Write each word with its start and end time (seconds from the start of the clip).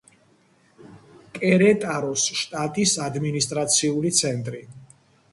კერეტაროს 1.33 2.23
შტატის 2.39 2.93
ადმინისტრაციული 3.09 4.13
ცენტრი. 4.21 4.63